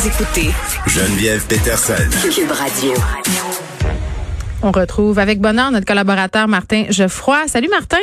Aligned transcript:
Vous 0.00 0.08
écoutez 0.08 0.48
Geneviève 0.86 1.46
Peterson. 1.46 1.92
Cube 2.34 2.50
Radio. 2.50 2.94
On 4.62 4.70
retrouve 4.70 5.18
avec 5.18 5.40
bonheur 5.40 5.70
notre 5.70 5.84
collaborateur 5.84 6.48
Martin 6.48 6.84
Geoffroy. 6.88 7.46
Salut 7.48 7.68
Martin. 7.68 7.98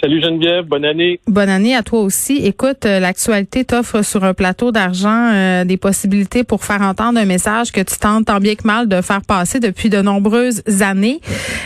Salut 0.00 0.20
Geneviève, 0.22 0.66
bonne 0.66 0.84
année. 0.84 1.18
Bonne 1.26 1.48
année 1.48 1.74
à 1.74 1.82
toi 1.82 2.02
aussi. 2.02 2.36
Écoute, 2.44 2.86
euh, 2.86 3.00
l'actualité 3.00 3.64
t'offre 3.64 4.02
sur 4.02 4.22
un 4.22 4.34
plateau 4.34 4.70
d'argent 4.70 5.30
euh, 5.32 5.64
des 5.64 5.78
possibilités 5.78 6.44
pour 6.44 6.62
faire 6.62 6.82
entendre 6.82 7.18
un 7.18 7.24
message 7.24 7.72
que 7.72 7.80
tu 7.80 7.96
tentes 7.98 8.26
tant 8.26 8.38
bien 8.38 8.54
que 8.54 8.64
mal 8.66 8.86
de 8.86 9.00
faire 9.00 9.22
passer 9.22 9.58
depuis 9.58 9.88
de 9.88 10.00
nombreuses 10.00 10.62
années. 10.80 11.20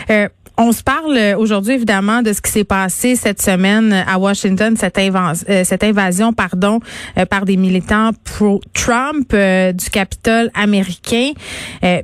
Euh, 0.09 0.27
on 0.59 0.73
se 0.73 0.83
parle 0.83 1.17
aujourd'hui 1.37 1.73
évidemment 1.73 2.21
de 2.21 2.33
ce 2.33 2.41
qui 2.41 2.51
s'est 2.51 2.65
passé 2.65 3.15
cette 3.15 3.41
semaine 3.41 3.93
à 3.93 4.19
Washington, 4.19 4.75
cette, 4.75 4.97
euh, 4.97 5.63
invasion 5.81 6.33
pardon 6.33 6.81
euh, 7.17 7.25
par 7.25 7.45
des 7.45 7.55
militants 7.55 8.11
pro-Trump 8.25 9.31
euh, 9.33 9.71
du 9.71 9.89
Capitole 9.89 10.51
américain. 10.53 11.31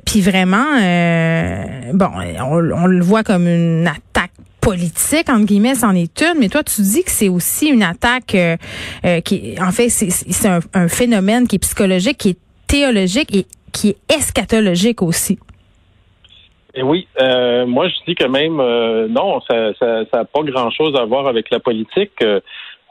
Puis 0.06 0.22
vraiment, 0.22 0.64
bon, 1.92 2.08
on, 2.40 2.72
on, 2.72 2.86
le 2.86 3.04
voit 3.04 3.22
comme 3.22 3.46
une 3.46 3.86
attaque 3.86 4.32
politique 4.60 5.28
entre 5.28 5.44
guillemets, 5.44 5.74
c'en 5.74 5.94
est 5.94 6.22
une. 6.22 6.40
Mais 6.40 6.48
toi, 6.48 6.64
tu 6.64 6.80
dis 6.80 7.04
que 7.04 7.10
c'est 7.10 7.28
aussi 7.28 7.66
une 7.66 7.82
attaque 7.82 8.36
qui, 9.24 9.54
en 9.60 9.70
fait, 9.70 9.90
c'est 9.90 10.48
un, 10.48 10.60
un 10.72 10.88
phénomène 10.88 11.46
qui 11.46 11.56
est 11.56 11.60
psychologique, 11.60 12.16
qui 12.18 12.30
est 12.30 12.38
théologique 12.66 13.34
et 13.34 13.46
qui 13.72 13.90
est 13.90 13.98
eschatologique 14.12 15.02
aussi. 15.02 15.38
Et 16.76 16.80
eh 16.80 16.82
oui, 16.82 17.08
euh, 17.22 17.64
moi 17.64 17.88
je 17.88 17.94
dis 18.06 18.14
que 18.14 18.26
même 18.26 18.60
euh, 18.60 19.08
non, 19.08 19.40
ça 19.48 19.54
n'a 19.56 19.74
ça, 19.76 20.04
ça 20.12 20.24
pas 20.26 20.42
grand-chose 20.42 20.94
à 20.94 21.06
voir 21.06 21.26
avec 21.26 21.48
la 21.50 21.58
politique 21.58 22.12
euh, 22.20 22.40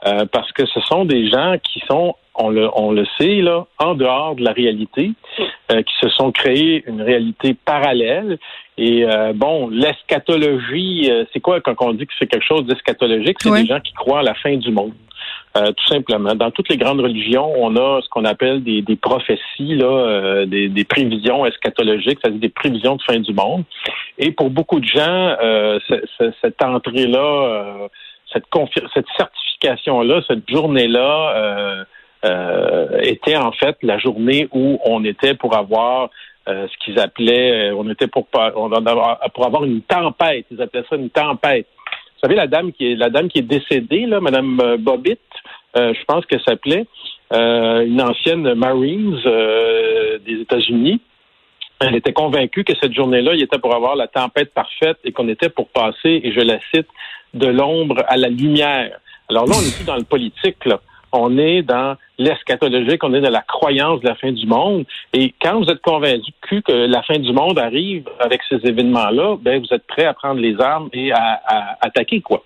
euh, 0.04 0.26
parce 0.26 0.50
que 0.50 0.66
ce 0.66 0.80
sont 0.80 1.04
des 1.04 1.30
gens 1.30 1.54
qui 1.62 1.80
sont, 1.88 2.16
on 2.34 2.50
le, 2.50 2.68
on 2.74 2.90
le 2.90 3.06
sait 3.16 3.36
là, 3.42 3.64
en 3.78 3.94
dehors 3.94 4.34
de 4.34 4.42
la 4.42 4.50
réalité, 4.50 5.12
qui 5.70 5.94
se 6.02 6.08
sont 6.10 6.32
créés 6.32 6.82
une 6.86 7.00
réalité 7.00 7.54
parallèle. 7.54 8.38
Et 8.76 9.06
bon, 9.34 9.70
l'eschatologie, 9.70 11.10
c'est 11.32 11.40
quoi 11.40 11.62
quand 11.62 11.74
on 11.80 11.94
dit 11.94 12.06
que 12.06 12.12
c'est 12.18 12.26
quelque 12.26 12.44
chose 12.44 12.66
d'eschatologique? 12.66 13.38
C'est 13.40 13.50
des 13.50 13.64
gens 13.64 13.80
qui 13.80 13.94
croient 13.94 14.20
à 14.20 14.22
la 14.22 14.34
fin 14.34 14.54
du 14.54 14.70
monde. 14.70 14.92
Euh, 15.56 15.72
tout 15.72 15.86
simplement. 15.86 16.34
Dans 16.34 16.50
toutes 16.50 16.68
les 16.68 16.76
grandes 16.76 17.00
religions, 17.00 17.50
on 17.56 17.76
a 17.76 18.02
ce 18.02 18.08
qu'on 18.10 18.24
appelle 18.26 18.62
des, 18.62 18.82
des 18.82 18.96
prophéties, 18.96 19.74
là, 19.76 19.86
euh, 19.86 20.46
des, 20.46 20.68
des, 20.68 20.84
prévisions 20.84 21.46
eschatologiques, 21.46 22.18
c'est-à-dire 22.20 22.40
des 22.40 22.50
prévisions 22.50 22.96
de 22.96 23.02
fin 23.02 23.18
du 23.18 23.32
monde. 23.32 23.64
Et 24.18 24.32
pour 24.32 24.50
beaucoup 24.50 24.80
de 24.80 24.84
gens, 24.84 25.36
euh, 25.42 25.78
cette 26.42 26.62
entrée-là, 26.62 27.88
cette, 28.32 28.44
cette 28.92 29.06
certification-là, 29.16 30.20
cette 30.28 30.48
journée-là 30.50 31.86
était 33.02 33.36
en 33.36 33.52
fait 33.52 33.76
la 33.82 33.98
journée 33.98 34.48
où 34.52 34.78
on 34.84 35.04
était 35.04 35.34
pour 35.34 35.56
avoir 35.56 36.10
ce 36.46 36.84
qu'ils 36.84 36.98
appelaient, 36.98 37.70
on 37.72 37.88
était 37.88 38.08
pour, 38.08 38.26
pour 38.26 39.46
avoir 39.46 39.64
une 39.64 39.80
tempête. 39.82 40.46
Ils 40.50 40.60
appelaient 40.60 40.84
ça 40.90 40.96
une 40.96 41.10
tempête. 41.10 41.66
Vous 42.16 42.28
savez, 42.28 42.34
la 42.34 42.46
dame 42.46 42.72
qui 42.72 42.92
est 42.92 42.94
la 42.94 43.10
dame 43.10 43.28
qui 43.28 43.40
est 43.40 43.42
décédée, 43.42 44.06
là, 44.06 44.20
Madame 44.20 44.58
euh, 44.60 44.78
Bobbitt, 44.78 45.20
euh, 45.20 45.25
je 45.76 46.04
pense 46.04 46.24
qu'elle 46.26 46.42
s'appelait, 46.42 46.86
euh, 47.32 47.86
une 47.86 48.00
ancienne 48.00 48.54
Marines 48.54 49.20
des 50.24 50.40
États-Unis. 50.40 51.00
Elle 51.80 51.94
était 51.94 52.14
convaincue 52.14 52.64
que 52.64 52.72
cette 52.80 52.94
journée-là, 52.94 53.34
il 53.34 53.42
était 53.42 53.58
pour 53.58 53.74
avoir 53.74 53.96
la 53.96 54.08
tempête 54.08 54.54
parfaite 54.54 54.98
et 55.04 55.12
qu'on 55.12 55.28
était 55.28 55.50
pour 55.50 55.68
passer, 55.68 56.20
et 56.24 56.32
je 56.32 56.40
la 56.40 56.58
cite, 56.74 56.88
de 57.34 57.48
l'ombre 57.48 58.02
à 58.08 58.16
la 58.16 58.28
lumière. 58.28 58.98
Alors 59.28 59.46
là, 59.46 59.54
on 59.56 59.60
est 59.60 59.76
plus 59.76 59.84
dans 59.84 59.96
le 59.96 60.04
politique, 60.04 60.64
là 60.64 60.80
on 61.12 61.38
est 61.38 61.62
dans 61.62 61.96
l'eschatologique, 62.18 63.02
on 63.04 63.14
est 63.14 63.20
dans 63.20 63.30
la 63.30 63.42
croyance 63.42 64.00
de 64.00 64.08
la 64.08 64.14
fin 64.14 64.32
du 64.32 64.46
monde. 64.46 64.84
Et 65.12 65.34
quand 65.40 65.60
vous 65.60 65.70
êtes 65.70 65.82
convaincu 65.82 66.62
que 66.62 66.72
la 66.72 67.02
fin 67.02 67.18
du 67.18 67.32
monde 67.32 67.58
arrive 67.58 68.08
avec 68.20 68.40
ces 68.48 68.56
événements-là, 68.56 69.36
ben 69.40 69.60
vous 69.60 69.74
êtes 69.74 69.86
prêt 69.86 70.04
à 70.04 70.14
prendre 70.14 70.40
les 70.40 70.60
armes 70.60 70.88
et 70.92 71.12
à, 71.12 71.76
attaquer 71.80 72.20
quoi. 72.20 72.44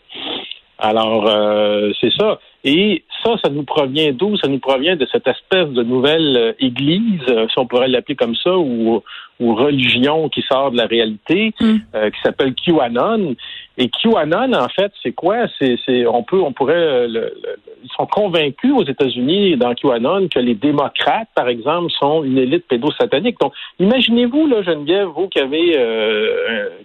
Alors 0.78 1.26
euh, 1.28 1.92
c'est 2.00 2.12
ça. 2.12 2.38
Et 2.62 3.04
ça, 3.24 3.36
ça 3.42 3.50
nous 3.50 3.64
provient 3.64 4.12
d'où? 4.12 4.36
Ça 4.36 4.48
nous 4.48 4.58
provient 4.58 4.96
de 4.96 5.06
cette 5.10 5.26
espèce 5.26 5.68
de 5.68 5.82
nouvelle 5.82 6.36
euh, 6.36 6.52
église, 6.58 7.22
euh, 7.28 7.46
si 7.48 7.58
on 7.58 7.66
pourrait 7.66 7.88
l'appeler 7.88 8.16
comme 8.16 8.34
ça, 8.34 8.56
ou, 8.56 9.02
ou 9.40 9.54
religion 9.54 10.28
qui 10.28 10.42
sort 10.42 10.70
de 10.70 10.76
la 10.76 10.86
réalité, 10.86 11.54
mm. 11.58 11.76
euh, 11.94 12.10
qui 12.10 12.20
s'appelle 12.22 12.54
QAnon. 12.54 13.34
Et 13.78 13.88
QAnon, 13.88 14.52
en 14.52 14.68
fait, 14.68 14.92
c'est 15.02 15.12
quoi? 15.12 15.46
C'est, 15.58 16.06
on 16.06 16.22
peut, 16.22 16.40
on 16.40 16.52
pourrait, 16.52 17.08
ils 17.08 17.90
sont 17.96 18.04
convaincus 18.06 18.72
aux 18.76 18.84
États-Unis 18.84 19.56
dans 19.56 19.74
QAnon 19.74 20.28
que 20.28 20.38
les 20.38 20.54
démocrates, 20.54 21.28
par 21.34 21.48
exemple, 21.48 21.90
sont 21.98 22.22
une 22.22 22.36
élite 22.36 22.66
pédosatanique. 22.68 23.40
Donc, 23.40 23.54
imaginez-vous, 23.78 24.46
là, 24.48 24.62
Geneviève, 24.62 25.08
vous 25.16 25.28
qui 25.28 25.38
avez, 25.38 25.78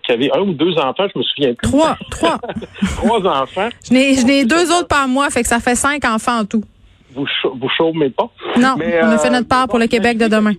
qui 0.06 0.12
avez 0.14 0.32
un 0.34 0.42
ou 0.42 0.54
deux 0.54 0.78
enfants, 0.78 1.08
je 1.14 1.20
me 1.20 1.24
souviens 1.24 1.54
plus. 1.54 1.70
Trois, 1.70 1.98
trois. 2.12 2.38
trois 2.96 3.42
enfants. 3.42 3.68
Je 3.90 3.94
n'ai, 3.94 4.14
je 4.14 4.26
n'ai 4.26 4.46
deux 4.46 4.72
autres 4.72 4.88
par 4.88 5.10
moi, 5.10 5.30
fait 5.30 5.42
que 5.42 5.50
ça 5.50 5.60
fait 5.66 5.76
cinq 5.76 6.06
enfants 6.06 6.40
en 6.40 6.46
tout. 6.46 6.64
Vous, 7.14 7.26
vous 7.44 7.70
chômez 7.70 8.10
pas? 8.10 8.30
Non, 8.58 8.76
on 8.78 9.12
a 9.12 9.18
fait 9.18 9.30
notre 9.30 9.48
part 9.48 9.68
pour 9.68 9.80
le 9.80 9.88
Québec 9.88 10.18
de 10.18 10.28
demain 10.28 10.54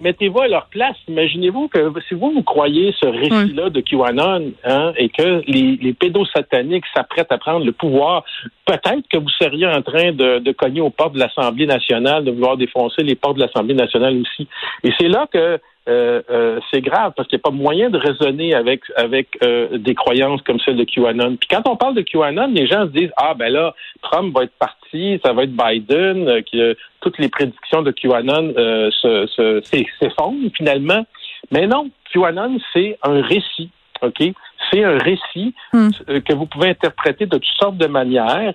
mettez-vous 0.00 0.40
à 0.40 0.48
leur 0.48 0.66
place. 0.66 0.96
Imaginez-vous 1.08 1.68
que 1.68 1.92
si 2.08 2.14
vous, 2.14 2.30
vous 2.30 2.42
croyez 2.42 2.94
ce 3.00 3.06
récit-là 3.06 3.70
de 3.70 3.80
QAnon 3.80 4.52
hein, 4.64 4.92
et 4.96 5.08
que 5.08 5.42
les, 5.46 5.78
les 5.80 5.92
pédosataniques 5.92 6.84
s'apprêtent 6.94 7.32
à 7.32 7.38
prendre 7.38 7.64
le 7.64 7.72
pouvoir, 7.72 8.24
peut-être 8.64 9.08
que 9.08 9.18
vous 9.18 9.28
seriez 9.40 9.66
en 9.66 9.82
train 9.82 10.12
de, 10.12 10.38
de 10.38 10.52
cogner 10.52 10.80
aux 10.80 10.90
portes 10.90 11.14
de 11.14 11.18
l'Assemblée 11.18 11.66
nationale, 11.66 12.24
de 12.24 12.30
vouloir 12.30 12.56
défoncer 12.56 13.02
les 13.02 13.14
portes 13.14 13.36
de 13.36 13.42
l'Assemblée 13.42 13.74
nationale 13.74 14.16
aussi. 14.20 14.48
Et 14.82 14.92
c'est 14.98 15.08
là 15.08 15.26
que 15.32 15.58
euh, 15.88 16.20
euh, 16.30 16.58
c'est 16.70 16.80
grave 16.80 17.12
parce 17.16 17.28
qu'il 17.28 17.36
n'y 17.36 17.42
a 17.42 17.48
pas 17.48 17.56
moyen 17.56 17.90
de 17.90 17.98
raisonner 17.98 18.54
avec 18.54 18.82
avec 18.96 19.38
euh, 19.44 19.78
des 19.78 19.94
croyances 19.94 20.42
comme 20.42 20.58
celle 20.58 20.76
de 20.76 20.82
QAnon. 20.82 21.36
Puis 21.36 21.48
quand 21.48 21.62
on 21.68 21.76
parle 21.76 21.94
de 21.94 22.02
QAnon, 22.02 22.48
les 22.48 22.66
gens 22.66 22.86
se 22.86 22.90
disent 22.90 23.12
ah 23.16 23.34
ben 23.34 23.52
là 23.52 23.72
Trump 24.02 24.34
va 24.34 24.44
être 24.44 24.58
parti, 24.58 25.20
ça 25.24 25.32
va 25.32 25.44
être 25.44 25.52
Biden, 25.52 26.42
que 26.52 26.76
toutes 27.00 27.18
les 27.18 27.28
prédictions 27.28 27.82
de 27.82 27.92
QAnon 27.92 28.52
se, 28.90 29.26
se, 29.28 29.60
s'effondrent 30.00 30.50
finalement. 30.56 31.06
Mais 31.52 31.68
non, 31.68 31.88
QAnon 32.12 32.58
c'est 32.72 32.98
un 33.04 33.22
récit, 33.22 33.70
ok? 34.02 34.32
C'est 34.72 34.82
un 34.82 34.98
récit 34.98 35.54
hmm. 35.72 35.90
que 36.26 36.34
vous 36.34 36.46
pouvez 36.46 36.70
interpréter 36.70 37.26
de 37.26 37.36
toutes 37.36 37.58
sortes 37.60 37.76
de 37.76 37.86
manières 37.86 38.54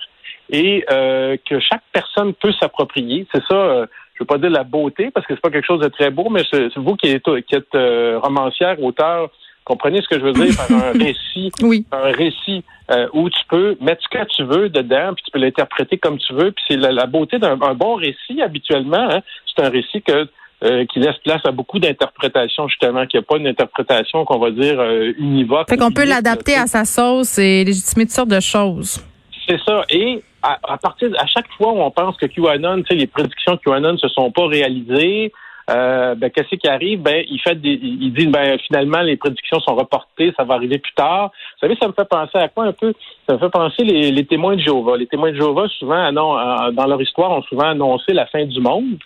et 0.50 0.84
que 0.90 1.59
chaque 1.62 1.84
personne 1.94 2.34
peut 2.34 2.52
s'approprier. 2.59 3.25
C'est 3.34 3.44
ça 3.50 3.86
je 4.21 4.23
veux 4.23 4.27
pas 4.27 4.37
dire 4.37 4.51
la 4.51 4.63
beauté 4.63 5.09
parce 5.09 5.25
que 5.25 5.33
c'est 5.33 5.41
pas 5.41 5.49
quelque 5.49 5.65
chose 5.65 5.79
de 5.79 5.87
très 5.87 6.11
beau, 6.11 6.29
mais 6.29 6.43
c'est 6.51 6.77
vous 6.77 6.95
qui 6.95 7.07
êtes, 7.07 7.23
qui 7.47 7.55
êtes 7.55 7.73
euh, 7.73 8.19
romancière, 8.19 8.81
auteur, 8.83 9.31
comprenez 9.63 9.99
ce 9.99 10.07
que 10.07 10.19
je 10.19 10.25
veux 10.25 10.33
dire 10.33 10.55
par 10.55 10.71
un 10.71 10.91
récit, 10.99 11.51
oui. 11.63 11.87
un 11.91 12.11
récit 12.11 12.63
euh, 12.91 13.07
où 13.13 13.31
tu 13.31 13.39
peux 13.49 13.77
mettre 13.81 14.03
ce 14.03 14.15
que 14.15 14.23
tu 14.27 14.43
veux 14.43 14.69
dedans, 14.69 15.13
puis 15.15 15.23
tu 15.25 15.31
peux 15.31 15.39
l'interpréter 15.39 15.97
comme 15.97 16.19
tu 16.19 16.33
veux, 16.33 16.51
puis 16.51 16.63
c'est 16.67 16.77
la, 16.77 17.07
beauté 17.07 17.39
d'un 17.39 17.55
bon 17.55 17.95
récit 17.95 18.43
habituellement. 18.43 19.09
Hein, 19.09 19.21
c'est 19.47 19.65
un 19.65 19.69
récit 19.69 20.03
que 20.03 20.27
euh, 20.63 20.85
qui 20.85 21.00
laisse 21.00 21.17
place 21.24 21.41
à 21.44 21.51
beaucoup 21.51 21.79
d'interprétations, 21.79 22.67
justement, 22.67 23.07
qu'il 23.07 23.19
n'y 23.19 23.24
a 23.24 23.27
pas 23.27 23.38
une 23.38 23.47
interprétation 23.47 24.24
qu'on 24.25 24.38
va 24.38 24.51
dire 24.51 24.79
univoque. 25.17 25.67
Fait 25.67 25.77
qu'on 25.77 25.91
peut 25.91 26.06
l'adapter 26.06 26.53
à 26.53 26.67
sa 26.67 26.85
sauce 26.85 27.39
et 27.39 27.63
légitimer 27.63 28.06
toutes 28.06 28.13
sortes 28.13 28.29
de 28.29 28.39
choses. 28.39 29.03
C'est 29.47 29.59
ça. 29.65 29.83
Et 29.89 30.21
à, 30.43 30.77
partir 30.77 31.09
à 31.17 31.25
chaque 31.27 31.49
fois 31.57 31.71
où 31.73 31.81
on 31.81 31.91
pense 31.91 32.17
que 32.17 32.25
QAnon, 32.25 32.83
les 32.89 33.07
prédictions 33.07 33.57
QAnon 33.57 33.97
se 33.97 34.07
sont 34.09 34.31
pas 34.31 34.47
réalisées, 34.47 35.31
euh, 35.69 36.15
ben, 36.15 36.29
qu'est-ce 36.29 36.55
qui 36.55 36.67
arrive? 36.67 37.01
Ben, 37.01 37.23
il 37.29 37.39
fait 37.39 37.55
des, 37.55 37.79
il 37.81 38.13
dit, 38.13 38.27
ben, 38.27 38.57
finalement, 38.67 39.01
les 39.01 39.15
prédictions 39.15 39.59
sont 39.59 39.75
reportées, 39.75 40.33
ça 40.35 40.43
va 40.43 40.55
arriver 40.55 40.79
plus 40.79 40.93
tard. 40.93 41.31
Vous 41.31 41.67
savez, 41.67 41.77
ça 41.79 41.88
me 41.88 41.93
fait 41.93 42.07
penser 42.07 42.38
à 42.38 42.49
quoi 42.49 42.65
un 42.65 42.73
peu? 42.73 42.93
Ça 43.27 43.35
me 43.35 43.39
fait 43.39 43.49
penser 43.49 43.83
les, 43.83 44.11
les 44.11 44.25
témoins 44.25 44.55
de 44.55 44.61
Jéhovah. 44.61 44.97
Les 44.97 45.07
témoins 45.07 45.31
de 45.31 45.35
Jéhovah, 45.35 45.67
souvent, 45.79 46.11
dans 46.11 46.88
leur 46.88 47.01
histoire, 47.01 47.31
ont 47.31 47.43
souvent 47.43 47.69
annoncé 47.69 48.13
la 48.13 48.25
fin 48.25 48.45
du 48.45 48.59
monde. 48.59 48.97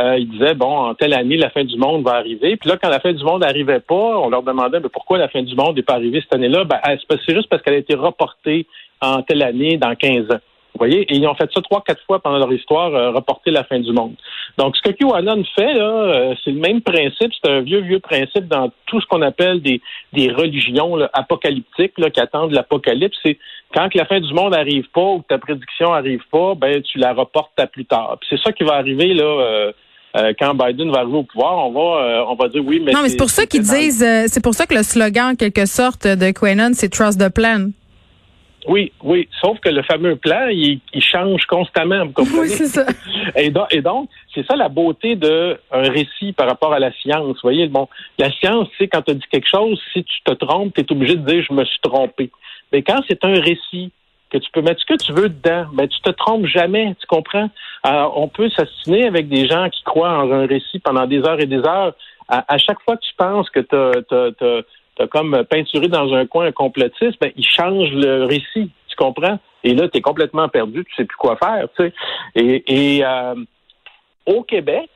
Euh, 0.00 0.16
ils 0.16 0.28
disaient, 0.28 0.54
bon, 0.54 0.88
en 0.88 0.94
telle 0.94 1.12
année, 1.12 1.36
la 1.36 1.50
fin 1.50 1.64
du 1.64 1.76
monde 1.76 2.04
va 2.04 2.14
arriver. 2.14 2.56
Puis 2.56 2.70
là, 2.70 2.76
quand 2.80 2.88
la 2.88 3.00
fin 3.00 3.12
du 3.12 3.24
monde 3.24 3.42
n'arrivait 3.42 3.80
pas, 3.80 4.18
on 4.18 4.30
leur 4.30 4.44
demandait, 4.44 4.78
mais 4.78 4.88
pourquoi 4.88 5.18
la 5.18 5.28
fin 5.28 5.42
du 5.42 5.56
monde 5.56 5.74
n'est 5.74 5.82
pas 5.82 5.94
arrivée 5.94 6.20
cette 6.20 6.34
année-là? 6.34 6.64
Ben, 6.64 6.78
c'est 6.84 7.34
juste 7.34 7.48
parce 7.48 7.62
qu'elle 7.62 7.74
a 7.74 7.78
été 7.78 7.96
reportée 7.96 8.66
en 9.00 9.22
telle 9.22 9.42
année, 9.42 9.76
dans 9.76 9.94
15 9.94 10.30
ans? 10.30 10.38
Vous 10.78 10.86
voyez, 10.86 11.00
et 11.12 11.16
ils 11.16 11.26
ont 11.26 11.34
fait 11.34 11.50
ça 11.52 11.60
trois, 11.60 11.82
quatre 11.84 12.02
fois 12.06 12.20
pendant 12.20 12.38
leur 12.38 12.52
histoire, 12.52 12.94
euh, 12.94 13.10
reporter 13.10 13.50
la 13.50 13.64
fin 13.64 13.80
du 13.80 13.92
monde. 13.92 14.14
Donc, 14.58 14.76
ce 14.76 14.82
que 14.82 14.94
QAnon 14.94 15.42
fait, 15.56 15.74
là, 15.74 15.84
euh, 15.84 16.34
c'est 16.44 16.52
le 16.52 16.60
même 16.60 16.82
principe, 16.82 17.32
c'est 17.42 17.50
un 17.50 17.62
vieux, 17.62 17.80
vieux 17.80 17.98
principe 17.98 18.46
dans 18.46 18.70
tout 18.86 19.00
ce 19.00 19.06
qu'on 19.06 19.22
appelle 19.22 19.60
des, 19.60 19.80
des 20.12 20.30
religions 20.30 20.94
là, 20.94 21.10
apocalyptiques 21.12 21.98
là, 21.98 22.10
qui 22.10 22.20
attendent 22.20 22.52
l'apocalypse. 22.52 23.16
C'est 23.24 23.38
quand 23.74 23.88
que 23.88 23.98
la 23.98 24.06
fin 24.06 24.20
du 24.20 24.32
monde 24.32 24.54
arrive 24.54 24.86
pas 24.94 25.02
ou 25.02 25.18
que 25.20 25.26
ta 25.28 25.38
prédiction 25.38 25.92
arrive 25.92 26.22
pas, 26.30 26.54
ben 26.54 26.80
tu 26.82 26.98
la 26.98 27.12
reportes 27.12 27.58
à 27.58 27.66
plus 27.66 27.84
tard. 27.84 28.16
Puis 28.20 28.28
c'est 28.30 28.42
ça 28.42 28.52
qui 28.52 28.64
va 28.64 28.74
arriver 28.74 29.14
là. 29.14 29.24
Euh, 29.24 29.72
euh, 30.16 30.32
quand 30.38 30.54
Biden 30.54 30.90
va 30.90 31.00
arriver 31.00 31.18
au 31.18 31.22
pouvoir, 31.22 31.66
on 31.66 31.72
va, 31.72 32.02
euh, 32.02 32.24
on 32.28 32.34
va 32.34 32.48
dire 32.48 32.62
oui, 32.64 32.80
mais 32.82 32.92
non, 32.92 33.02
mais 33.02 33.10
c'est 33.10 33.18
pour 33.18 33.28
ça 33.28 33.44
qu'ils 33.44 33.62
disent, 33.62 34.04
c'est 34.26 34.42
pour 34.42 34.54
ça 34.54 34.64
que 34.66 34.74
le 34.74 34.82
slogan 34.82 35.32
en 35.32 35.34
quelque 35.34 35.66
sorte 35.66 36.06
de 36.06 36.30
QAnon, 36.30 36.70
c'est 36.72 36.88
Trust 36.88 37.20
the 37.20 37.28
Plan. 37.28 37.68
Oui, 38.68 38.92
oui. 39.02 39.28
Sauf 39.40 39.58
que 39.60 39.70
le 39.70 39.82
fameux 39.82 40.16
plan, 40.16 40.46
il, 40.50 40.80
il 40.92 41.02
change 41.02 41.44
constamment. 41.46 42.04
Vous 42.06 42.12
comprenez? 42.12 42.40
Oui, 42.42 42.48
c'est 42.50 42.66
ça. 42.66 42.84
Et, 43.36 43.50
do- 43.50 43.66
et 43.70 43.80
donc, 43.82 44.08
c'est 44.34 44.46
ça 44.46 44.54
la 44.56 44.68
beauté 44.68 45.16
d'un 45.16 45.56
récit 45.70 46.32
par 46.32 46.46
rapport 46.48 46.72
à 46.72 46.78
la 46.78 46.92
science. 46.92 47.34
Vous 47.36 47.40
voyez, 47.42 47.66
bon, 47.66 47.88
la 48.18 48.30
science, 48.30 48.68
c'est 48.78 48.86
quand 48.88 49.02
tu 49.02 49.14
dis 49.14 49.24
quelque 49.30 49.48
chose, 49.48 49.80
si 49.92 50.04
tu 50.04 50.22
te 50.24 50.32
trompes, 50.34 50.72
tu 50.74 50.80
es 50.82 50.92
obligé 50.92 51.16
de 51.16 51.24
dire 51.30 51.42
je 51.48 51.52
me 51.52 51.64
suis 51.64 51.80
trompé. 51.82 52.30
Mais 52.72 52.82
quand 52.82 53.00
c'est 53.08 53.24
un 53.24 53.40
récit, 53.40 53.90
que 54.30 54.36
tu 54.36 54.50
peux 54.52 54.60
mettre 54.60 54.80
ce 54.82 54.86
que 54.86 55.02
tu 55.02 55.12
veux 55.14 55.30
dedans, 55.30 55.64
ben 55.72 55.88
tu 55.88 55.98
te 56.02 56.10
trompes 56.10 56.44
jamais, 56.44 56.94
tu 57.00 57.06
comprends? 57.06 57.48
Alors, 57.82 58.18
on 58.20 58.28
peut 58.28 58.50
s'assiner 58.50 59.06
avec 59.06 59.28
des 59.28 59.48
gens 59.48 59.70
qui 59.70 59.82
croient 59.84 60.18
en 60.18 60.30
un 60.30 60.46
récit 60.46 60.78
pendant 60.80 61.06
des 61.06 61.20
heures 61.20 61.40
et 61.40 61.46
des 61.46 61.60
heures. 61.66 61.94
À, 62.28 62.44
à 62.52 62.58
chaque 62.58 62.78
fois 62.82 62.96
que 62.98 63.02
tu 63.02 63.14
penses 63.16 63.48
que 63.48 63.60
tu 63.60 63.74
as, 63.74 64.62
comme 65.06 65.44
peinturé 65.48 65.88
dans 65.88 66.12
un 66.12 66.26
coin 66.26 66.46
un 66.46 66.52
complotiste, 66.52 67.18
ben 67.20 67.30
ils 67.36 67.46
changent 67.46 67.92
le 67.92 68.24
récit, 68.24 68.70
tu 68.88 68.96
comprends? 68.96 69.38
Et 69.64 69.74
là, 69.74 69.88
tu 69.88 69.98
es 69.98 70.00
complètement 70.00 70.48
perdu, 70.48 70.84
tu 70.84 70.94
sais 70.96 71.04
plus 71.04 71.16
quoi 71.16 71.36
faire, 71.36 71.66
tu 71.76 71.84
sais. 71.84 71.92
Et, 72.34 72.96
et 72.96 73.04
euh, 73.04 73.34
au 74.26 74.42
Québec, 74.42 74.88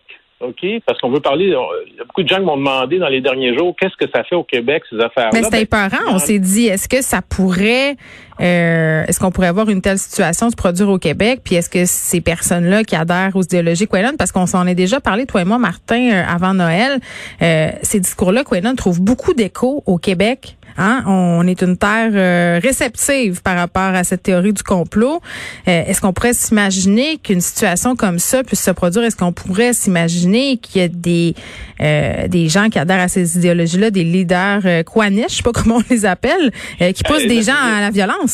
OK, 0.43 0.67
parce 0.85 0.99
qu'on 1.01 1.11
veut 1.11 1.21
parler, 1.21 1.45
il 1.47 1.97
y 1.97 2.01
a 2.01 2.05
beaucoup 2.05 2.23
de 2.23 2.29
gens 2.29 2.37
qui 2.39 2.43
m'ont 2.43 2.57
demandé 2.57 2.99
dans 2.99 3.09
les 3.09 3.21
derniers 3.21 3.57
jours, 3.57 3.77
qu'est-ce 3.79 3.97
que 3.97 4.11
ça 4.13 4.25
fait 4.25 4.35
au 4.35 4.43
Québec, 4.43 4.83
ces 4.91 4.99
affaires-là? 4.99 5.31
Mais 5.33 5.43
c'était 5.43 5.65
Ben, 5.65 5.87
épeurant. 5.87 6.15
On 6.15 6.19
s'est 6.19 6.41
dit, 6.41 6.67
est-ce 6.67 6.89
que 6.89 7.01
ça 7.01 7.21
pourrait, 7.23 7.97
euh, 8.41 9.05
est-ce 9.07 9.21
qu'on 9.21 9.31
pourrait 9.31 9.49
avoir 9.49 9.69
une 9.69 9.81
telle 9.81 9.99
situation 9.99 10.51
se 10.51 10.57
produire 10.57 10.89
au 10.89 10.99
Québec? 10.99 11.41
Puis 11.45 11.55
est-ce 11.55 11.69
que 11.69 11.85
ces 11.87 12.21
personnes-là 12.21 12.85
qui 12.85 12.97
adhèrent 12.97 13.35
aux 13.35 13.43
idéologies 13.43 13.87
Quenon, 13.87 14.17
parce 14.19 14.33
qu'on 14.33 14.47
s'en 14.47 14.67
est 14.67 14.75
déjà 14.75 15.01
parlé, 15.01 15.27
toi 15.27 15.43
et 15.43 15.45
moi, 15.45 15.59
Martin, 15.59 16.11
euh, 16.11 16.25
avant 16.27 16.55
Noël, 16.55 17.01
euh, 17.43 17.71
ces 17.83 18.01
discours-là, 18.01 18.45
Quenon 18.45 18.75
trouvent 18.75 19.01
beaucoup 19.01 19.35
d'écho 19.35 19.83
au 19.87 19.99
Québec. 19.99 20.57
Hein? 20.79 21.03
On 21.07 21.47
est 21.47 21.63
une 21.63 21.77
terre 21.77 22.11
euh, 22.15 22.61
réceptive 22.63 23.43
par 23.43 23.57
rapport 23.57 23.83
à 23.95 24.05
cette 24.05 24.23
théorie 24.23 24.53
du 24.53 24.63
complot. 24.63 25.21
Euh, 25.69 25.85
Est-ce 25.87 26.01
qu'on 26.01 26.13
pourrait 26.13 26.33
s'imaginer 26.33 27.19
qu'une 27.19 27.41
situation 27.41 27.97
comme 27.97 28.19
ça 28.19 28.43
puisse 28.43 28.63
se 28.63 28.71
produire? 28.71 29.05
Est-ce 29.05 29.17
qu'on 29.17 29.33
pourrait 29.33 29.73
s'imaginer 29.73 30.57
qu'il 30.57 30.83
y 30.83 30.85
a 30.85 30.89
des 30.89 31.35
euh, 31.81 32.29
des 32.29 32.49
gens 32.49 32.69
qui 32.69 32.79
adhèrent 32.79 33.01
à 33.01 33.09
ces 33.09 33.37
idéologies-là, 33.37 33.91
des 33.91 34.05
leaders 34.05 34.61
euh, 34.65 34.83
je 34.87 35.35
sais 35.35 35.43
pas 35.43 35.53
comment 35.55 35.77
on 35.77 35.83
les 35.91 36.07
appelle, 36.07 36.53
euh, 36.81 36.93
qui 36.93 37.03
poussent 37.03 37.27
des 37.27 37.43
gens 37.43 37.57
à 37.57 37.81
la 37.81 37.91
violence? 37.91 38.32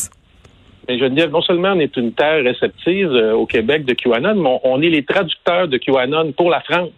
Mais 0.89 1.09
dire, 1.11 1.29
non 1.29 1.41
seulement 1.41 1.73
on 1.73 1.79
est 1.79 1.95
une 1.97 2.13
terre 2.13 2.43
réceptive 2.43 3.11
euh, 3.11 3.33
au 3.33 3.45
Québec 3.45 3.85
de 3.85 3.93
QAnon, 3.93 4.35
mais 4.35 4.49
on, 4.49 4.59
on 4.63 4.81
est 4.81 4.89
les 4.89 5.05
traducteurs 5.05 5.67
de 5.67 5.77
QAnon 5.77 6.31
pour 6.31 6.49
la 6.49 6.61
France. 6.61 6.89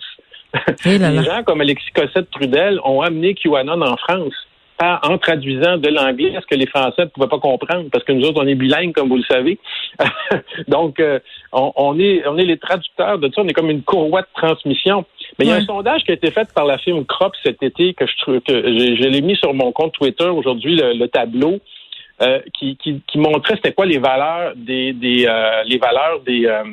Eh 0.85 0.97
là 0.97 1.09
là. 1.11 1.21
Les 1.21 1.27
gens 1.27 1.43
comme 1.43 1.61
Alexis 1.61 1.91
Cossette-Trudel 1.93 2.79
ont 2.85 3.01
amené 3.01 3.33
QAnon 3.35 3.81
en 3.81 3.97
France 3.97 4.33
par- 4.77 5.01
en 5.09 5.17
traduisant 5.17 5.77
de 5.77 5.89
l'anglais 5.89 6.33
ce 6.41 6.45
que 6.47 6.55
les 6.55 6.65
Français 6.67 7.03
ne 7.03 7.09
pouvaient 7.09 7.27
pas 7.27 7.39
comprendre, 7.39 7.89
parce 7.91 8.03
que 8.03 8.13
nous 8.13 8.25
autres, 8.25 8.41
on 8.41 8.47
est 8.47 8.55
bilingues, 8.55 8.93
comme 8.93 9.09
vous 9.09 9.17
le 9.17 9.23
savez. 9.23 9.59
Donc, 10.67 10.99
euh, 10.99 11.19
on, 11.51 11.71
on 11.75 11.99
est, 11.99 12.25
on 12.27 12.37
est 12.37 12.45
les 12.45 12.57
traducteurs 12.57 13.19
de 13.19 13.29
ça, 13.33 13.41
on 13.41 13.47
est 13.47 13.53
comme 13.53 13.69
une 13.69 13.83
courroie 13.83 14.21
de 14.21 14.27
transmission. 14.33 15.05
Mais 15.37 15.45
il 15.45 15.49
y 15.49 15.51
a 15.51 15.57
un 15.57 15.65
sondage 15.65 16.03
qui 16.03 16.11
a 16.11 16.13
été 16.15 16.31
fait 16.31 16.47
par 16.53 16.65
la 16.65 16.77
firme 16.77 17.05
Crop 17.05 17.33
cet 17.43 17.61
été, 17.61 17.93
que 17.93 18.05
je 18.07 18.39
que 18.39 18.51
l'ai 18.53 19.21
mis 19.21 19.35
sur 19.35 19.53
mon 19.53 19.71
compte 19.71 19.93
Twitter 19.93 20.27
aujourd'hui, 20.27 20.75
le, 20.75 20.93
le 20.93 21.07
tableau. 21.07 21.59
Euh, 22.21 22.39
qui, 22.57 22.77
qui, 22.77 23.01
qui 23.07 23.17
montrait 23.17 23.55
c'était 23.55 23.73
quoi 23.73 23.85
les 23.85 23.97
valeurs 23.99 24.53
des, 24.55 24.93
des 24.93 25.25
euh, 25.27 25.63
les 25.65 25.77
valeurs 25.77 26.19
des 26.25 26.45
euh, 26.45 26.63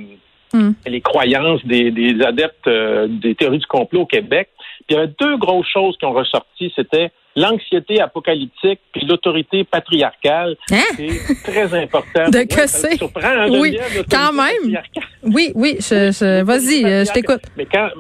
Hmm. 0.54 0.70
les 0.86 1.02
croyances 1.02 1.62
des, 1.66 1.90
des 1.90 2.22
adeptes 2.24 2.66
des 2.66 3.34
théories 3.34 3.58
du 3.58 3.66
complot 3.66 4.00
au 4.00 4.06
Québec. 4.06 4.48
Puis 4.86 4.86
il 4.88 4.94
y 4.94 4.98
avait 4.98 5.12
deux 5.20 5.36
grosses 5.36 5.68
choses 5.70 5.94
qui 5.98 6.06
ont 6.06 6.14
ressorti, 6.14 6.72
c'était 6.74 7.10
l'anxiété 7.36 8.00
apocalyptique 8.00 8.80
puis 8.90 9.04
l'autorité 9.04 9.64
patriarcale. 9.64 10.56
Hein? 10.70 10.84
C'est 10.96 11.42
très 11.52 11.74
important. 11.82 12.30
De 12.30 12.44
que 12.46 12.66
c'est? 12.66 12.96
hein, 13.22 13.48
Oui, 13.50 13.78
quand 14.10 14.32
même. 14.32 14.80
Oui, 15.22 15.52
oui, 15.54 15.76
je, 15.80 16.10
je- 16.12 16.42
vas-y, 16.42 16.80
je 17.04 17.12
t'écoute. 17.12 17.42
Mais 17.58 17.66
quand, 17.66 17.90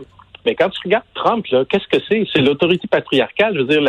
mais 0.44 0.54
quand 0.54 0.70
tu 0.70 0.80
regardes 0.84 1.04
Trump, 1.14 1.44
là, 1.50 1.64
qu'est-ce 1.68 1.86
que 1.88 2.02
c'est? 2.08 2.24
C'est 2.32 2.40
l'autorité 2.40 2.86
patriarcale. 2.88 3.54
Je 3.54 3.60
veux 3.60 3.66
dire, 3.66 3.82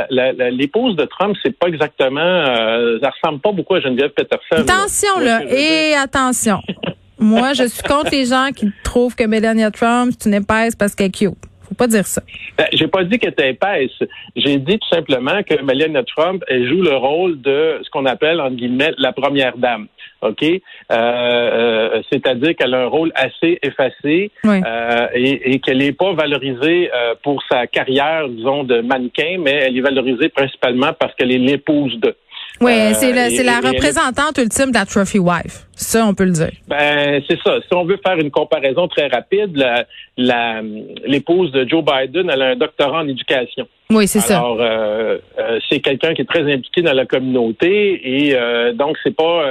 l'épouse 0.51 0.95
de 0.95 1.05
Trump, 1.05 1.35
c'est 1.43 1.57
pas 1.57 1.67
exactement, 1.67 2.19
euh, 2.19 2.99
ça 3.01 3.11
ressemble 3.11 3.39
pas 3.39 3.51
beaucoup 3.51 3.75
à 3.75 3.81
Geneviève 3.81 4.11
Peterson. 4.11 4.57
Attention 4.57 5.19
là, 5.19 5.41
et 5.45 5.93
attention. 5.95 6.61
Moi, 7.19 7.53
je 7.53 7.63
suis 7.63 7.83
contre 7.83 8.11
les 8.11 8.25
gens 8.25 8.49
qui 8.55 8.71
trouvent 8.83 9.15
que 9.15 9.25
Melania 9.25 9.71
Trump, 9.71 10.13
c'est 10.17 10.29
une 10.29 10.35
épaisse 10.35 10.75
parce 10.75 10.95
qu'elle 10.95 11.07
est 11.07 11.17
cute. 11.17 11.33
Pas 11.79 11.87
dire 11.87 12.05
ça. 12.05 12.21
Ben, 12.57 12.65
j'ai 12.73 12.87
pas 12.87 13.03
dit 13.05 13.17
qu'elle 13.17 13.31
était 13.31 13.51
épaisse. 13.51 13.97
J'ai 14.35 14.57
dit 14.57 14.77
tout 14.77 14.89
simplement 14.89 15.41
que 15.43 15.59
Melania 15.63 16.03
Trump, 16.03 16.43
elle 16.47 16.67
joue 16.67 16.81
le 16.81 16.95
rôle 16.95 17.39
de 17.41 17.79
ce 17.83 17.89
qu'on 17.89 18.05
appelle, 18.05 18.41
entre 18.41 18.55
guillemets, 18.57 18.91
la 18.97 19.13
première 19.13 19.57
dame. 19.57 19.87
OK? 20.21 20.43
Euh, 20.43 20.59
euh, 20.91 22.01
c'est-à-dire 22.11 22.53
qu'elle 22.57 22.73
a 22.73 22.81
un 22.81 22.87
rôle 22.87 23.11
assez 23.15 23.57
effacé 23.63 24.29
Oui. 24.43 24.61
euh, 24.65 25.07
et, 25.13 25.53
et 25.53 25.59
qu'elle 25.59 25.77
n'est 25.77 25.93
pas 25.93 26.11
valorisée 26.13 26.91
pour 27.23 27.41
sa 27.49 27.65
carrière, 27.67 28.27
disons, 28.27 28.65
de 28.65 28.81
mannequin, 28.81 29.37
mais 29.39 29.51
elle 29.51 29.77
est 29.77 29.81
valorisée 29.81 30.27
principalement 30.29 30.91
parce 30.99 31.15
qu'elle 31.15 31.31
est 31.31 31.37
l'épouse 31.37 31.97
de. 32.01 32.13
Oui, 32.61 32.71
Euh, 32.73 32.93
c'est 32.93 33.09
et- 33.11 33.43
la 33.43 33.59
et- 33.61 33.67
représentante 33.67 34.37
ultime 34.37 34.71
de 34.71 34.77
la 34.77 34.85
trophy 34.85 35.17
wife. 35.19 35.65
Ça, 35.75 36.05
on 36.05 36.13
peut 36.13 36.25
le 36.25 36.31
dire. 36.31 36.51
Ben, 36.67 37.21
c'est 37.27 37.39
ça. 37.41 37.57
Si 37.61 37.73
on 37.73 37.85
veut 37.85 37.99
faire 38.05 38.17
une 38.17 38.31
comparaison 38.31 38.87
très 38.87 39.07
rapide, 39.07 39.55
la- 39.55 39.85
la- 40.17 40.61
l'épouse 41.05 41.51
de 41.51 41.67
Joe 41.67 41.83
Biden, 41.83 42.29
elle 42.29 42.41
a 42.41 42.47
un 42.49 42.55
doctorat 42.55 42.99
en 43.01 43.07
éducation. 43.07 43.67
Oui, 43.91 44.07
c'est 44.07 44.19
ça. 44.19 44.37
Alors, 44.39 44.57
euh, 44.59 45.17
euh, 45.39 45.59
c'est 45.69 45.79
quelqu'un 45.79 46.13
qui 46.13 46.21
est 46.21 46.29
très 46.29 46.41
impliqué 46.51 46.81
dans 46.81 46.93
la 46.93 47.05
communauté 47.05 48.27
et 48.27 48.35
euh, 48.35 48.73
donc 48.73 48.97
c'est 49.03 49.15
pas 49.15 49.43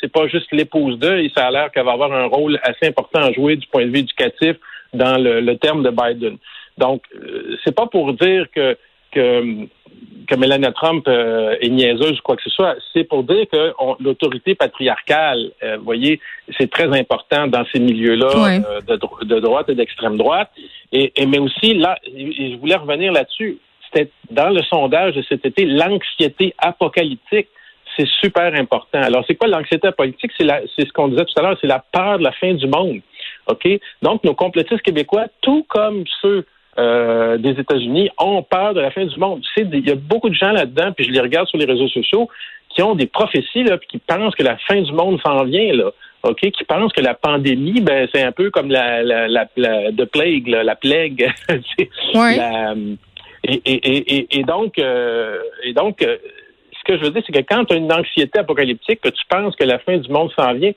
c'est 0.00 0.10
pas 0.10 0.26
juste 0.28 0.46
l'épouse 0.52 0.98
d'eux. 0.98 1.18
Et 1.18 1.30
ça 1.36 1.46
a 1.46 1.50
l'air 1.50 1.70
qu'elle 1.70 1.84
va 1.84 1.92
avoir 1.92 2.12
un 2.12 2.26
rôle 2.26 2.58
assez 2.62 2.86
important 2.88 3.20
à 3.20 3.32
jouer 3.32 3.56
du 3.56 3.66
point 3.68 3.84
de 3.84 3.90
vue 3.90 3.98
éducatif 4.00 4.56
dans 4.94 5.16
le, 5.18 5.40
le 5.40 5.56
terme 5.58 5.82
de 5.82 5.90
Biden. 5.90 6.38
Donc, 6.78 7.02
c'est 7.64 7.74
pas 7.74 7.86
pour 7.86 8.14
dire 8.14 8.46
que 8.54 8.76
que 9.12 9.44
que 10.26 10.34
Melania 10.36 10.72
Trump 10.72 11.06
euh, 11.08 11.56
est 11.60 11.68
niaiseuse 11.68 12.18
ou 12.18 12.22
quoi 12.22 12.36
que 12.36 12.42
ce 12.42 12.50
soit, 12.50 12.76
c'est 12.92 13.04
pour 13.04 13.22
dire 13.24 13.46
que 13.52 13.72
l'autorité 14.02 14.54
patriarcale, 14.54 15.50
euh, 15.62 15.76
vous 15.78 15.84
voyez, 15.84 16.20
c'est 16.58 16.70
très 16.70 16.88
important 16.98 17.46
dans 17.46 17.64
ces 17.72 17.80
milieux-là 17.80 18.30
euh, 18.68 18.80
de, 18.80 18.96
dro- 18.96 19.22
de 19.22 19.38
droite 19.40 19.68
et 19.68 19.74
d'extrême 19.74 20.16
droite. 20.16 20.50
Et, 20.92 21.12
et- 21.16 21.26
mais 21.26 21.38
aussi 21.38 21.74
là, 21.74 21.96
et 22.06 22.52
je 22.52 22.56
voulais 22.56 22.76
revenir 22.76 23.12
là-dessus. 23.12 23.58
C'était 23.92 24.10
dans 24.30 24.48
le 24.50 24.62
sondage 24.62 25.14
de 25.14 25.22
cet 25.28 25.44
été 25.46 25.66
l'anxiété 25.66 26.54
apocalyptique. 26.58 27.48
C'est 27.96 28.08
super 28.20 28.52
important. 28.54 29.00
Alors, 29.00 29.24
c'est 29.26 29.36
quoi 29.36 29.46
l'anxiété 29.46 29.86
apocalyptique? 29.86 30.32
C'est 30.36 30.46
c'est 30.74 30.86
ce 30.88 30.92
qu'on 30.92 31.08
disait 31.08 31.24
tout 31.24 31.38
à 31.38 31.42
l'heure, 31.42 31.58
c'est 31.60 31.68
la 31.68 31.84
peur 31.92 32.18
de 32.18 32.24
la 32.24 32.32
fin 32.32 32.52
du 32.54 32.66
monde. 32.66 33.00
OK? 33.46 33.68
Donc, 34.02 34.24
nos 34.24 34.34
complotistes 34.34 34.82
québécois, 34.82 35.26
tout 35.42 35.64
comme 35.68 36.02
ceux 36.20 36.44
euh, 36.78 37.36
des 37.38 37.50
États-Unis, 37.60 38.10
ont 38.18 38.42
peur 38.42 38.74
de 38.74 38.80
la 38.80 38.90
fin 38.90 39.04
du 39.04 39.18
monde. 39.18 39.42
Tu 39.42 39.62
sais, 39.62 39.68
Il 39.72 39.86
y 39.88 39.92
a 39.92 39.94
beaucoup 39.94 40.28
de 40.28 40.34
gens 40.34 40.52
là-dedans, 40.52 40.92
puis 40.92 41.04
je 41.04 41.10
les 41.10 41.20
regarde 41.20 41.48
sur 41.48 41.58
les 41.58 41.66
réseaux 41.66 41.88
sociaux, 41.88 42.28
qui 42.70 42.82
ont 42.82 42.94
des 42.94 43.06
prophéties, 43.06 43.62
là, 43.64 43.78
puis 43.78 43.86
qui 43.88 43.98
pensent 43.98 44.34
que 44.34 44.42
la 44.42 44.56
fin 44.58 44.80
du 44.80 44.92
monde 44.92 45.20
s'en 45.24 45.44
vient, 45.44 45.72
là. 45.74 45.90
OK, 46.24 46.40
qui 46.40 46.64
pensent 46.64 46.92
que 46.92 47.02
la 47.02 47.14
pandémie, 47.14 47.80
ben, 47.82 48.08
c'est 48.12 48.22
un 48.22 48.32
peu 48.32 48.50
comme 48.50 48.70
la, 48.70 49.02
la, 49.02 49.28
la, 49.28 49.46
la 49.56 49.92
the 49.92 50.06
plague, 50.06 50.48
là, 50.48 50.64
la 50.64 50.74
plague. 50.74 51.30
Ouais. 52.14 52.36
la- 52.36 52.74
et, 53.46 53.60
et, 53.66 54.16
et- 54.18 54.38
et 54.38 54.42
donc, 54.42 54.78
euh, 54.78 55.38
et 55.64 55.74
donc 55.74 56.00
euh, 56.02 56.16
ce 56.78 56.82
que 56.92 56.98
je 56.98 57.04
veux 57.04 57.10
dire, 57.10 57.22
c'est 57.26 57.32
que 57.32 57.44
quand 57.46 57.66
tu 57.66 57.74
as 57.74 57.76
une 57.76 57.92
anxiété 57.92 58.38
apocalyptique, 58.38 59.02
que 59.02 59.10
tu 59.10 59.22
penses 59.28 59.54
que 59.54 59.64
la 59.64 59.78
fin 59.78 59.98
du 59.98 60.08
monde 60.10 60.30
s'en 60.34 60.54
vient, 60.54 60.72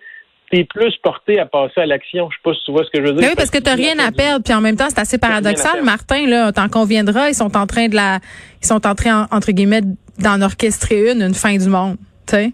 tu 0.51 0.59
es 0.59 0.63
plus 0.63 0.95
porté 1.03 1.39
à 1.39 1.45
passer 1.45 1.81
à 1.81 1.85
l'action. 1.85 2.29
Je 2.31 2.35
sais 2.37 2.41
pas 2.43 2.53
si 2.53 2.63
tu 2.65 2.71
vois 2.71 2.83
ce 2.85 2.89
que 2.89 2.99
je 2.99 3.07
veux 3.07 3.13
dire. 3.13 3.21
Ben 3.21 3.27
oui, 3.29 3.35
parce 3.35 3.51
que 3.51 3.57
tu 3.57 3.69
rien 3.69 3.99
à 3.99 4.11
perdre. 4.11 4.43
Puis 4.43 4.53
en 4.53 4.61
même 4.61 4.75
temps, 4.77 4.89
c'est 4.89 4.99
assez 4.99 5.17
paradoxal. 5.17 5.83
Martin, 5.83 6.25
là, 6.27 6.51
t'en 6.51 6.69
conviendras, 6.69 7.29
ils 7.29 7.35
sont 7.35 7.55
en 7.57 7.67
train 7.67 7.87
de 7.89 7.95
la, 7.95 8.19
ils 8.61 8.65
sont 8.67 8.85
en 8.87 8.95
train, 8.95 9.27
entre 9.31 9.51
guillemets, 9.51 9.81
d'en 10.19 10.41
orchestrer 10.41 11.11
une, 11.11 11.21
une 11.21 11.33
fin 11.33 11.57
du 11.57 11.67
monde. 11.69 11.97
Tu 12.27 12.35
sais? 12.35 12.51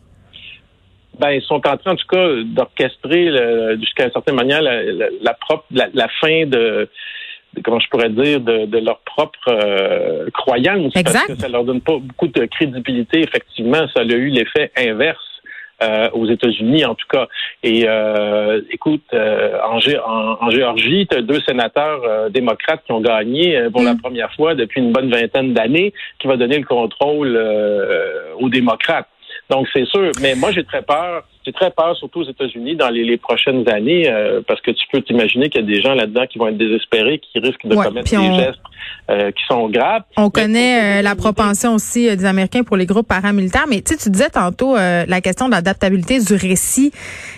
Ben, 1.19 1.29
ils 1.29 1.43
sont 1.43 1.61
en 1.67 1.77
train, 1.77 1.91
en 1.91 1.95
tout 1.95 2.07
cas, 2.09 2.27
d'orchestrer 2.43 3.29
jusqu'à 3.79 4.05
une 4.05 4.11
certaine 4.11 4.35
manière 4.35 4.61
la, 4.63 4.81
la, 4.83 5.05
la 5.21 5.33
propre, 5.35 5.65
la, 5.69 5.87
la 5.93 6.07
fin 6.19 6.47
de, 6.47 6.89
de- 7.53 7.61
comment 7.63 7.79
je 7.79 7.87
pourrais 7.89 8.09
dire, 8.09 8.41
de, 8.41 8.65
de 8.65 8.77
leur 8.79 8.99
propre 9.01 9.37
euh, 9.49 10.27
croyance. 10.33 10.91
Exact. 10.95 11.13
Parce 11.27 11.27
que 11.27 11.41
ça 11.43 11.47
leur 11.49 11.63
donne 11.65 11.81
pas 11.81 11.97
beaucoup 11.99 12.27
de 12.27 12.45
crédibilité. 12.45 13.21
Effectivement, 13.21 13.87
ça 13.95 14.01
a 14.01 14.03
eu 14.05 14.29
l'effet 14.29 14.71
inverse. 14.75 15.19
Euh, 15.81 16.09
aux 16.13 16.27
États-Unis, 16.27 16.85
en 16.85 16.95
tout 16.95 17.07
cas. 17.09 17.27
Et 17.63 17.85
euh, 17.87 18.61
écoute, 18.71 19.03
euh, 19.13 19.57
en, 19.63 19.79
en, 20.45 20.49
Géorgie, 20.49 21.07
tu 21.09 21.17
as 21.17 21.21
deux 21.21 21.39
sénateurs 21.41 22.29
démocrates 22.29 22.83
qui 22.85 22.91
ont 22.91 23.01
gagné 23.01 23.69
pour 23.71 23.81
la 23.81 23.95
mm. 23.95 24.01
première 24.01 24.33
fois 24.33 24.55
depuis 24.55 24.81
une 24.81 24.91
bonne 24.91 25.09
vingtaine 25.09 25.53
d'années, 25.53 25.93
qui 26.19 26.27
va 26.27 26.37
donner 26.37 26.59
le 26.59 26.65
contrôle 26.65 27.37
aux 28.39 28.49
démocrates. 28.49 29.07
Donc, 29.49 29.67
c'est 29.73 29.85
sûr. 29.85 30.11
Mais 30.21 30.35
moi, 30.35 30.51
j'ai 30.51 30.63
très 30.63 30.83
peur 30.83 31.23
j'ai 31.45 31.51
très 31.51 31.71
peur, 31.71 31.95
surtout 31.97 32.21
aux 32.21 32.29
États-Unis, 32.29 32.75
dans 32.75 32.89
les, 32.89 33.17
prochaines 33.17 33.67
années, 33.69 34.09
euh, 34.09 34.41
parce 34.47 34.61
que 34.61 34.71
tu 34.71 34.85
peux 34.91 35.01
t'imaginer 35.01 35.49
qu'il 35.49 35.61
y 35.61 35.63
a 35.63 35.67
des 35.67 35.81
gens 35.81 35.93
là-dedans 35.93 36.25
qui 36.27 36.37
vont 36.39 36.47
être 36.47 36.57
désespérés, 36.57 37.19
qui 37.19 37.39
risquent 37.39 37.65
de 37.65 37.75
commettre 37.75 38.09
des 38.09 38.35
gestes 38.35 38.59
euh, 39.09 39.31
qui 39.31 39.43
sont 39.47 39.69
graves. 39.69 40.03
On 40.17 40.29
connaît 40.29 40.99
euh, 40.99 41.01
la 41.01 41.15
propension 41.15 41.75
aussi 41.75 42.15
des 42.15 42.25
Américains 42.25 42.63
pour 42.63 42.77
les 42.77 42.85
groupes 42.85 43.07
paramilitaires, 43.07 43.65
mais 43.69 43.81
tu 43.81 44.09
disais 44.09 44.29
tantôt 44.29 44.75
la 44.75 45.21
question 45.21 45.47
de 45.47 45.51
l'adaptabilité 45.51 46.19
du 46.19 46.33
récit. 46.35 46.91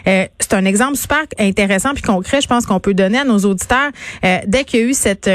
c'est 0.06 0.54
un 0.54 0.66
exemple 0.66 0.96
super 0.96 1.24
intéressant 1.40 1.94
puis 1.94 2.04
concret, 2.04 2.42
je 2.42 2.48
pense 2.48 2.66
qu'on 2.66 2.80
peut 2.80 2.94
donner 2.94 3.20
à 3.20 3.24
nos 3.24 3.40
auditeurs. 3.40 3.92
dès 4.46 4.64
qu'il 4.64 4.80
y 4.80 4.84
a 4.84 4.86
eu 4.86 4.94
cette 4.94 5.30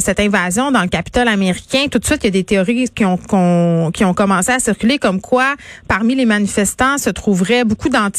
cette 0.00 0.20
invasion 0.20 0.70
dans 0.72 0.82
le 0.82 0.88
Capitole 0.88 1.28
américain, 1.28 1.86
tout 1.90 1.98
de 1.98 2.04
suite, 2.04 2.20
il 2.22 2.26
y 2.26 2.28
a 2.28 2.30
des 2.32 2.44
théories 2.44 2.88
qui 2.88 3.04
ont, 3.04 3.90
qui 3.92 4.04
ont 4.04 4.14
commencé 4.14 4.52
à 4.52 4.58
circuler 4.58 4.98
comme 4.98 5.20
quoi, 5.20 5.54
parmi 5.88 6.14
les 6.14 6.26
manifestants, 6.26 6.98
se 6.98 7.10
trouverait 7.10 7.64
beaucoup 7.64 7.88
d'anti 7.88 8.15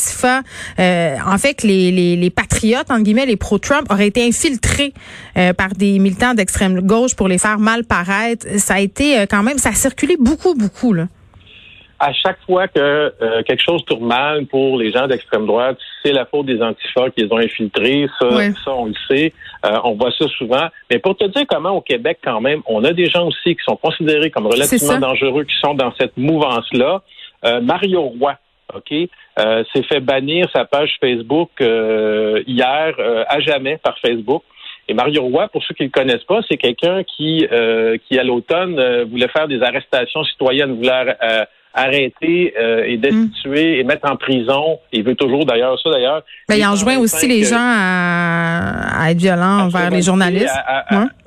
euh, 0.80 1.16
en 1.26 1.38
fait, 1.38 1.56
que 1.56 1.68
les, 1.68 1.92
les, 1.92 2.16
les, 2.16 2.30
patriotes, 2.30 2.90
entre 2.90 3.04
guillemets, 3.04 3.26
les 3.26 3.38
pro-Trump, 3.38 3.88
auraient 3.92 4.08
été 4.08 4.26
infiltrés 4.26 4.94
euh, 5.38 5.54
par 5.54 5.70
des 5.70 6.00
militants 6.00 6.34
d'extrême 6.34 6.82
gauche 6.82 7.16
pour 7.16 7.28
les 7.28 7.38
faire 7.38 7.60
mal 7.60 7.84
paraître. 7.84 8.46
Ça 8.58 8.76
a 8.76 8.80
été 8.80 9.20
euh, 9.20 9.26
quand 9.30 9.44
même, 9.44 9.58
ça 9.58 9.70
a 9.70 9.74
circulé 9.74 10.16
beaucoup, 10.20 10.54
beaucoup, 10.54 10.94
là 10.94 11.08
à 12.00 12.14
chaque 12.14 12.38
fois 12.46 12.68
que 12.68 13.42
quelque 13.48 13.64
chose 13.64 13.84
tourne 13.86 14.06
mal 14.06 14.46
pour 14.46 14.78
les 14.78 14.92
gens 14.92 15.08
d'extrême 15.08 15.48
droite, 15.48 15.80
c'est 16.04 16.12
la 16.12 16.28
faute 16.28 16.46
des 16.46 16.62
antifas 16.62 17.10
qui 17.10 17.24
les 17.24 17.34
ont 17.34 17.40
infiltrés. 17.40 18.08
Ça, 18.20 18.30
ça 18.64 18.72
on 18.72 18.86
le 18.86 18.94
sait. 19.08 19.34
on 19.64 19.96
voit 19.96 20.12
ça 20.12 20.28
souvent. 20.38 20.68
Mais 20.92 21.00
pour 21.00 21.18
te 21.18 21.26
dire 21.26 21.46
comment 21.50 21.72
au 21.72 21.82
Québec, 21.82 22.20
quand 22.24 22.40
même, 22.40 22.62
on 22.68 22.84
a 22.84 22.94
des 22.94 23.08
gens 23.08 23.26
aussi 23.26 23.56
qui 23.56 23.64
sont 23.68 23.78
considérés 23.78 24.30
comme 24.30 24.46
relativement 24.46 25.00
dangereux, 25.00 25.46
qui 25.46 25.56
sont 25.60 25.74
dans 25.74 25.92
cette 26.00 26.16
mouvance-là. 26.18 27.02
Mario 27.64 28.04
Roy, 28.04 28.36
OK, 28.76 28.92
euh, 29.40 29.64
s'est 29.74 29.84
fait 29.84 30.02
bannir 30.02 30.46
sa 30.54 30.66
page 30.66 30.98
Facebook 31.00 31.52
euh, 31.62 32.44
hier 32.46 32.94
euh, 33.00 33.24
à 33.30 33.40
jamais 33.40 33.78
par 33.78 33.98
Facebook. 34.00 34.44
Et 34.90 34.94
Mario 34.94 35.24
Roy, 35.24 35.48
pour 35.50 35.64
ceux 35.64 35.74
qui 35.74 35.84
ne 35.84 35.88
le 35.88 35.92
connaissent 35.92 36.24
pas, 36.24 36.40
c'est 36.50 36.58
quelqu'un 36.58 37.04
qui, 37.04 37.46
qui 38.08 38.20
à 38.20 38.24
l'automne 38.24 39.04
voulait 39.12 39.28
faire 39.28 39.50
des 39.50 39.62
arrestations 39.62 40.24
citoyennes, 40.24 40.78
voulait 40.78 41.18
arrêter 41.74 42.54
et 42.86 42.96
destituer 42.96 43.80
et 43.80 43.84
mettre 43.84 44.10
en 44.10 44.16
prison. 44.16 44.80
Il 44.94 45.04
veut 45.04 45.16
toujours 45.16 45.46
d'ailleurs 45.46 45.78
ça 45.82 45.90
d'ailleurs. 45.90 46.24
Ben, 46.48 46.56
il 46.56 46.66
enjoint 46.66 46.98
aussi 47.00 47.28
les 47.28 47.44
gens 47.44 47.58
à, 47.60 49.12
être 49.12 49.18
violents 49.18 49.66
envers 49.66 49.90
les 49.90 50.04
journalistes. 50.04 50.58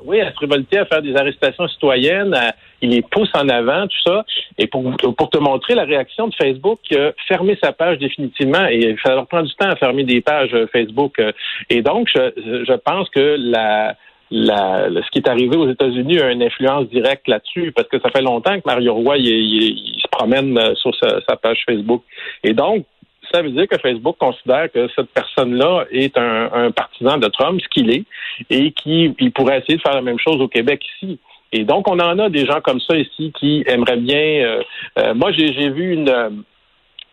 Oui, 0.06 0.22
à 0.22 0.32
se 0.32 0.38
révolter, 0.38 0.78
à 0.78 0.86
faire 0.86 1.02
des 1.02 1.14
arrestations 1.14 1.68
citoyennes, 1.68 2.34
il 2.82 2.90
les 2.90 3.02
pousse 3.02 3.30
en 3.34 3.48
avant, 3.48 3.86
tout 3.86 4.02
ça. 4.06 4.24
Et 4.58 4.66
pour, 4.66 4.82
pour 5.16 5.30
te 5.30 5.38
montrer 5.38 5.74
la 5.74 5.84
réaction 5.84 6.28
de 6.28 6.34
Facebook, 6.34 6.80
qui 6.82 6.96
a 6.96 7.12
fermé 7.28 7.58
sa 7.62 7.72
page 7.72 7.98
définitivement. 7.98 8.66
Et 8.66 8.96
ça 9.04 9.14
leur 9.14 9.26
prend 9.26 9.42
du 9.42 9.54
temps 9.54 9.68
à 9.68 9.76
fermer 9.76 10.04
des 10.04 10.20
pages 10.20 10.54
euh, 10.54 10.66
Facebook. 10.72 11.18
Euh. 11.18 11.32
Et 11.68 11.82
donc, 11.82 12.08
je, 12.14 12.64
je 12.66 12.74
pense 12.74 13.08
que 13.10 13.36
la, 13.38 13.96
la, 14.30 14.88
ce 14.88 15.10
qui 15.10 15.18
est 15.18 15.28
arrivé 15.28 15.56
aux 15.56 15.68
États-Unis 15.68 16.20
a 16.20 16.30
une 16.30 16.42
influence 16.42 16.88
directe 16.88 17.28
là-dessus, 17.28 17.72
parce 17.72 17.88
que 17.88 17.98
ça 18.00 18.10
fait 18.10 18.22
longtemps 18.22 18.58
que 18.58 18.66
Mario 18.66 18.94
Roy 18.94 19.18
il, 19.18 20.00
se 20.00 20.08
promène 20.08 20.56
euh, 20.56 20.74
sur 20.76 20.94
sa, 20.96 21.20
sa, 21.28 21.36
page 21.36 21.62
Facebook. 21.66 22.02
Et 22.44 22.52
donc, 22.52 22.84
ça 23.32 23.42
veut 23.42 23.50
dire 23.50 23.68
que 23.68 23.78
Facebook 23.78 24.16
considère 24.18 24.70
que 24.72 24.88
cette 24.94 25.10
personne-là 25.10 25.84
est 25.90 26.16
un, 26.16 26.50
un, 26.52 26.70
partisan 26.70 27.18
de 27.18 27.28
Trump, 27.28 27.60
ce 27.60 27.68
qu'il 27.68 27.90
est, 27.90 28.04
et 28.50 28.72
qu'il 28.72 29.14
pourrait 29.32 29.58
essayer 29.58 29.76
de 29.76 29.82
faire 29.82 29.94
la 29.94 30.02
même 30.02 30.18
chose 30.18 30.40
au 30.40 30.48
Québec 30.48 30.82
ici. 30.96 31.18
Et 31.52 31.64
donc, 31.64 31.88
on 31.88 31.98
en 31.98 32.18
a 32.18 32.28
des 32.28 32.46
gens 32.46 32.60
comme 32.60 32.80
ça 32.80 32.96
ici 32.96 33.32
qui 33.38 33.64
aimeraient 33.66 33.96
bien. 33.96 34.18
Euh, 34.18 34.62
euh, 34.98 35.14
moi, 35.14 35.32
j'ai 35.32 35.70
vu 35.70 35.92
une 35.92 36.08
euh, 36.08 36.30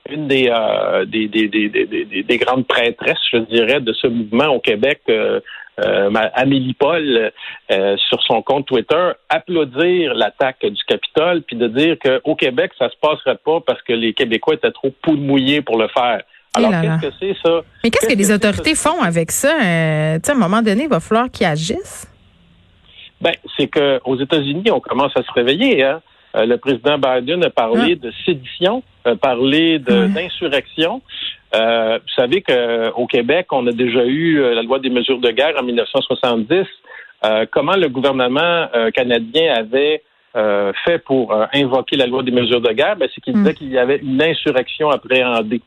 une 0.09 0.29
des, 0.29 0.49
des, 1.07 1.27
des, 1.27 1.49
des, 1.49 2.23
des, 2.23 2.37
grandes 2.37 2.65
prêtresses, 2.65 3.17
je 3.29 3.39
dirais, 3.39 3.81
de 3.81 3.91
ce 3.91 4.07
mouvement 4.07 4.47
au 4.47 4.61
Québec, 4.61 5.01
Amélie 6.33 6.73
Paul, 6.75 7.29
sur 7.69 8.23
son 8.23 8.41
compte 8.41 8.67
Twitter, 8.67 9.11
applaudir 9.27 10.13
l'attaque 10.13 10.65
du 10.65 10.81
Capitole, 10.87 11.41
puis 11.41 11.57
de 11.57 11.67
dire 11.67 11.97
qu'au 11.99 12.35
Québec, 12.35 12.71
ça 12.79 12.89
se 12.89 12.95
passerait 13.01 13.37
pas 13.43 13.59
parce 13.59 13.81
que 13.81 13.91
les 13.91 14.13
Québécois 14.13 14.53
étaient 14.53 14.71
trop 14.71 14.93
poule 15.01 15.17
mouillés 15.17 15.61
pour 15.61 15.77
le 15.77 15.89
faire. 15.89 16.21
Eh 16.57 16.65
Alors, 16.65 16.81
qu'est-ce 16.81 17.09
que 17.09 17.13
c'est 17.19 17.35
ça? 17.45 17.61
Mais 17.83 17.89
qu'est-ce 17.89 18.07
que, 18.07 18.17
les 18.17 18.31
autorités 18.31 18.75
font 18.75 19.01
avec 19.01 19.31
ça? 19.31 19.53
Euh, 19.61 20.19
à 20.25 20.31
un 20.31 20.35
moment 20.35 20.61
donné, 20.61 20.83
il 20.83 20.89
va 20.89 20.99
falloir 20.99 21.29
qu'ils 21.29 21.45
agissent. 21.45 22.07
Ben, 23.21 23.33
c'est 23.57 23.67
qu'aux 23.67 24.15
États-Unis, 24.15 24.69
on 24.71 24.79
commence 24.79 25.15
à 25.15 25.23
se 25.23 25.31
réveiller. 25.33 25.83
Hein? 25.83 26.01
Euh, 26.35 26.45
le 26.45 26.57
président 26.57 26.97
Biden 26.97 27.43
a 27.43 27.49
parlé 27.49 27.95
de 27.95 28.11
sédition, 28.25 28.83
a 29.05 29.15
parlé 29.15 29.79
d'insurrection. 29.79 31.01
Euh, 31.55 31.97
vous 31.97 32.13
savez 32.15 32.41
qu'au 32.41 33.07
Québec, 33.07 33.47
on 33.51 33.65
a 33.67 33.71
déjà 33.71 34.05
eu 34.05 34.39
euh, 34.39 34.53
la 34.53 34.61
loi 34.61 34.79
des 34.79 34.89
mesures 34.89 35.19
de 35.19 35.31
guerre 35.31 35.53
en 35.59 35.63
1970. 35.63 36.65
comment 37.51 37.75
le 37.75 37.89
gouvernement 37.89 38.67
canadien 38.93 39.55
avait 39.55 40.03
fait 40.85 40.99
pour 40.99 41.33
invoquer 41.53 41.95
la 41.97 42.05
loi 42.05 42.21
des 42.21 42.31
mesures 42.31 42.61
de 42.61 42.71
guerre, 42.71 42.95
ben, 42.95 43.09
c'est 43.13 43.21
qu'il 43.21 43.33
disait 43.33 43.51
mm. 43.51 43.55
qu'il 43.55 43.71
y 43.71 43.79
avait 43.79 43.97
une 43.97 44.21
insurrection 44.21 44.91
appréhendée. 44.91 45.61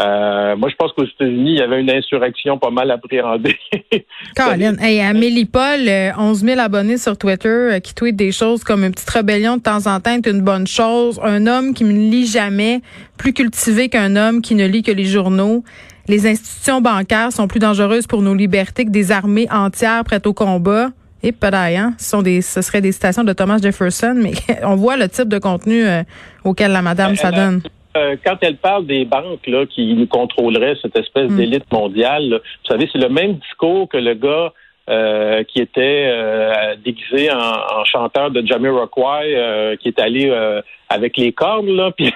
Euh, 0.00 0.56
moi, 0.56 0.68
je 0.68 0.74
pense 0.76 0.92
qu'aux 0.92 1.04
États-Unis, 1.04 1.52
il 1.52 1.58
y 1.58 1.62
avait 1.62 1.80
une 1.80 1.90
insurrection 1.90 2.58
pas 2.58 2.70
mal 2.70 2.90
appréhendée. 2.90 3.56
Colin, 4.36 4.76
hey, 4.78 5.00
Amélie 5.00 5.44
Paul, 5.44 5.80
11 5.80 5.88
euh, 5.88 6.46
000 6.46 6.60
abonnés 6.60 6.98
sur 6.98 7.16
Twitter 7.16 7.48
euh, 7.48 7.78
qui 7.78 7.94
tweetent 7.94 8.16
des 8.16 8.32
choses 8.32 8.64
comme 8.64 8.84
une 8.84 8.92
petite 8.92 9.10
rébellion 9.10 9.58
de 9.58 9.62
temps 9.62 9.86
en 9.86 10.00
temps 10.00 10.14
est 10.14 10.26
une 10.26 10.40
bonne 10.40 10.66
chose. 10.66 11.20
Un 11.22 11.46
homme 11.46 11.74
qui 11.74 11.84
ne 11.84 11.92
lit 11.92 12.26
jamais, 12.26 12.80
plus 13.18 13.32
cultivé 13.32 13.88
qu'un 13.88 14.16
homme 14.16 14.40
qui 14.40 14.54
ne 14.54 14.66
lit 14.66 14.82
que 14.82 14.92
les 14.92 15.04
journaux. 15.04 15.62
Les 16.08 16.26
institutions 16.26 16.80
bancaires 16.80 17.32
sont 17.32 17.46
plus 17.46 17.60
dangereuses 17.60 18.08
pour 18.08 18.22
nos 18.22 18.34
libertés 18.34 18.84
que 18.84 18.90
des 18.90 19.12
armées 19.12 19.46
entières 19.52 20.02
prêtes 20.04 20.26
au 20.26 20.32
combat. 20.32 20.88
Et 21.22 21.30
pareil, 21.30 21.76
hein? 21.76 21.94
ce, 21.98 22.10
sont 22.10 22.22
des, 22.22 22.42
ce 22.42 22.60
seraient 22.62 22.80
des 22.80 22.90
citations 22.90 23.22
de 23.22 23.32
Thomas 23.32 23.58
Jefferson, 23.58 24.14
mais 24.16 24.32
on 24.64 24.74
voit 24.74 24.96
le 24.96 25.08
type 25.08 25.28
de 25.28 25.38
contenu 25.38 25.84
auquel 26.42 26.72
la 26.72 26.82
madame 26.82 27.14
s'adonne. 27.14 27.62
Euh, 27.96 28.16
quand 28.24 28.38
elle 28.40 28.56
parle 28.56 28.86
des 28.86 29.04
banques 29.04 29.46
là, 29.46 29.66
qui 29.66 29.94
nous 29.94 30.06
contrôleraient, 30.06 30.76
cette 30.80 30.96
espèce 30.96 31.30
hmm. 31.30 31.36
d'élite 31.36 31.70
mondiale, 31.72 32.40
vous 32.64 32.68
savez, 32.68 32.88
c'est 32.90 32.98
le 32.98 33.08
même 33.08 33.34
discours 33.34 33.88
que 33.88 33.98
le 33.98 34.14
gars 34.14 34.52
euh, 34.92 35.42
qui 35.44 35.60
était 35.60 36.06
euh, 36.06 36.76
déguisé 36.84 37.30
en, 37.30 37.84
chanteur 37.84 38.30
de 38.30 38.46
Jamiroquai, 38.46 39.34
euh, 39.34 39.76
qui 39.76 39.88
est 39.88 39.98
allé 39.98 40.30
avec 40.90 41.16
les 41.16 41.32
cornes, 41.32 41.70
là, 41.70 41.90
puis 41.96 42.12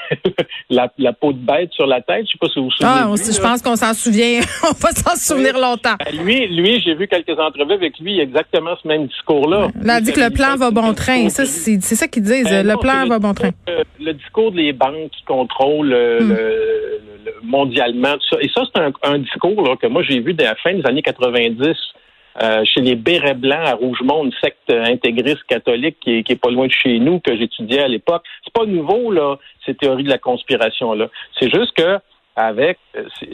la, 0.68 1.12
peau 1.12 1.32
de 1.32 1.38
bête 1.38 1.72
sur 1.72 1.86
la 1.86 2.02
tête. 2.02 2.26
Je 2.26 2.32
sais 2.32 2.38
pas 2.38 2.48
si 2.48 2.58
vous 2.58 2.66
vous 2.66 2.70
souvenez. 2.72 2.92
Ah, 2.92 3.14
je 3.16 3.40
pense 3.40 3.62
qu'on 3.62 3.76
s'en 3.76 3.94
souvient. 3.94 4.40
on 4.62 4.72
va 4.72 4.90
s'en 4.90 5.16
souvenir 5.16 5.58
longtemps. 5.58 5.94
Ben, 6.04 6.22
lui, 6.22 6.46
lui 6.48 6.82
j'ai 6.82 6.94
vu 6.94 7.08
quelques 7.08 7.38
entrevues 7.38 7.72
avec 7.72 7.98
lui, 7.98 8.20
exactement 8.20 8.72
ce 8.82 8.86
même 8.86 9.06
discours-là. 9.06 9.68
Il 9.82 9.88
a 9.88 10.00
dit 10.02 10.12
que 10.12 10.20
le 10.20 10.30
plan 10.30 10.56
va 10.56 10.70
bon 10.70 10.92
train. 10.92 11.30
Ça, 11.30 11.46
c'est 11.46 11.80
ça 11.80 12.08
qu'ils 12.08 12.24
disent. 12.24 12.44
Ben 12.44 12.66
le 12.66 12.76
plan 12.76 13.06
va 13.06 13.18
bon 13.18 13.32
train. 13.32 13.50
Le 13.98 14.12
discours 14.12 14.52
des 14.52 14.74
banques 14.74 15.10
qui 15.12 15.24
contrôlent 15.24 15.88
hmm. 15.88 16.28
le, 16.28 17.32
mondialement, 17.42 18.14
tout 18.14 18.36
ça. 18.36 18.36
Et 18.42 18.50
ça, 18.54 18.62
c'est 18.74 18.82
un, 19.02 19.18
discours 19.18 19.62
là, 19.62 19.76
que 19.76 19.86
moi, 19.86 20.02
j'ai 20.02 20.20
vu 20.20 20.34
dès 20.34 20.44
la 20.44 20.56
fin 20.56 20.74
des 20.74 20.84
années 20.84 21.02
90 21.02 21.74
euh, 22.42 22.64
chez 22.64 22.80
les 22.80 22.96
bérets 22.96 23.34
blancs 23.34 23.66
à 23.66 23.74
Rougemont, 23.74 24.24
une 24.24 24.32
secte 24.32 24.70
intégriste 24.70 25.44
catholique 25.44 25.98
qui 26.00 26.18
est, 26.18 26.40
pas 26.40 26.50
loin 26.50 26.66
de 26.66 26.72
chez 26.72 26.98
nous, 26.98 27.20
que 27.20 27.36
j'étudiais 27.36 27.82
à 27.82 27.88
l'époque. 27.88 28.24
C'est 28.44 28.52
pas 28.52 28.66
nouveau, 28.66 29.10
là, 29.10 29.36
ces 29.64 29.74
théories 29.74 30.04
de 30.04 30.10
la 30.10 30.18
conspiration-là. 30.18 31.08
C'est 31.38 31.50
juste 31.52 31.72
que 31.72 31.98
avec 32.38 32.78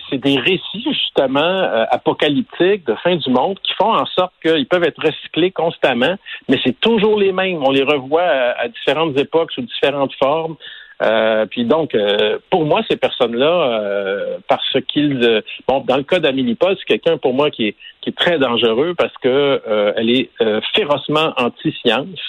c'est 0.08 0.18
des 0.18 0.38
récits 0.38 0.86
justement 0.88 1.40
euh, 1.40 1.84
apocalyptiques 1.90 2.86
de 2.86 2.94
fin 3.02 3.16
du 3.16 3.30
monde 3.30 3.58
qui 3.64 3.74
font 3.74 3.92
en 3.92 4.06
sorte 4.06 4.32
qu'ils 4.40 4.68
peuvent 4.68 4.84
être 4.84 5.04
recyclés 5.04 5.50
constamment, 5.50 6.14
mais 6.48 6.60
c'est 6.64 6.80
toujours 6.80 7.18
les 7.18 7.32
mêmes. 7.32 7.60
On 7.64 7.72
les 7.72 7.82
revoit 7.82 8.22
à 8.22 8.68
différentes 8.68 9.18
époques 9.18 9.50
sous 9.52 9.62
différentes 9.62 10.14
formes. 10.22 10.54
Euh, 11.02 11.46
puis 11.46 11.64
donc, 11.64 11.94
euh, 11.94 12.38
pour 12.50 12.64
moi, 12.64 12.82
ces 12.88 12.96
personnes-là, 12.96 13.46
euh, 13.46 14.38
parce 14.48 14.76
qu'ils, 14.88 15.42
bon, 15.66 15.80
dans 15.80 15.96
le 15.96 16.04
cas 16.04 16.20
d'Amélie 16.20 16.54
Paul, 16.54 16.76
c'est 16.78 16.84
quelqu'un 16.84 17.18
pour 17.18 17.34
moi 17.34 17.50
qui 17.50 17.68
est, 17.68 17.76
qui 18.00 18.10
est 18.10 18.16
très 18.16 18.38
dangereux 18.38 18.94
parce 18.96 19.16
que 19.18 19.62
elle 19.96 20.10
est 20.10 20.30
férocement 20.74 21.32
anti-science. 21.36 22.20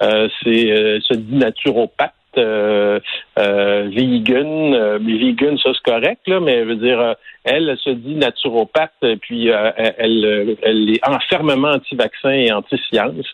c'est 0.00 1.00
se 1.00 1.14
dit 1.14 1.36
naturopathe. 1.36 2.14
Euh, 2.38 2.98
vegan, 3.36 4.98
mais 5.00 5.18
vegan, 5.18 5.58
ça 5.58 5.70
c'est 5.74 5.92
correct, 5.92 6.26
là, 6.26 6.40
mais 6.40 6.64
veut 6.64 6.76
dire, 6.76 7.14
elle, 7.44 7.76
se 7.78 7.90
dit 7.90 8.14
naturopathe, 8.14 9.04
puis 9.20 9.48
elle, 9.48 10.56
elle 10.62 10.90
est 10.90 11.06
enfermement 11.06 11.72
anti-vaccin 11.72 12.30
et 12.30 12.50
anti-science. 12.50 13.26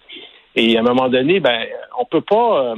Et 0.57 0.77
à 0.77 0.81
un 0.81 0.83
moment 0.83 1.09
donné, 1.09 1.39
ben, 1.39 1.61
on 2.01 2.07
peut 2.07 2.23
pas 2.23 2.75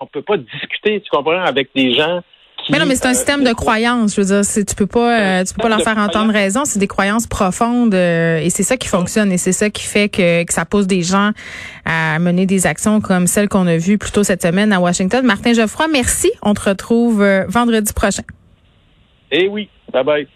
on 0.00 0.06
peut 0.06 0.22
pas 0.22 0.36
discuter, 0.36 1.00
tu 1.00 1.10
comprends, 1.10 1.42
avec 1.42 1.70
des 1.74 1.94
gens 1.94 2.22
mais 2.70 2.78
non, 2.78 2.86
mais 2.86 2.96
c'est 2.96 3.06
un 3.06 3.14
système 3.14 3.44
de 3.44 3.52
croyance. 3.52 4.14
Je 4.14 4.20
veux 4.20 4.26
dire, 4.26 4.66
tu 4.66 4.74
peux 4.74 4.86
pas, 4.86 5.44
tu 5.44 5.54
peux 5.54 5.62
pas 5.62 5.68
leur 5.68 5.80
faire 5.80 5.96
entendre 5.96 6.32
raison. 6.32 6.64
C'est 6.64 6.78
des 6.78 6.86
croyances 6.86 7.26
profondes 7.26 7.94
et 7.94 8.48
c'est 8.50 8.62
ça 8.62 8.76
qui 8.76 8.88
fonctionne 8.88 9.32
et 9.32 9.38
c'est 9.38 9.52
ça 9.52 9.70
qui 9.70 9.84
fait 9.84 10.08
que, 10.08 10.44
que 10.44 10.52
ça 10.52 10.64
pousse 10.64 10.86
des 10.86 11.02
gens 11.02 11.30
à 11.86 12.18
mener 12.18 12.44
des 12.44 12.66
actions 12.66 13.00
comme 13.00 13.26
celles 13.26 13.48
qu'on 13.48 13.66
a 13.66 13.78
vues 13.78 13.96
plus 13.96 14.10
tôt 14.10 14.22
cette 14.22 14.42
semaine 14.42 14.72
à 14.72 14.80
Washington. 14.80 15.24
Martin 15.24 15.54
Geoffroy, 15.54 15.88
merci. 15.88 16.30
On 16.42 16.52
te 16.52 16.68
retrouve 16.68 17.24
vendredi 17.48 17.92
prochain. 17.94 18.24
Eh 19.30 19.48
oui. 19.48 19.68
Bye 19.92 20.04
bye. 20.04 20.28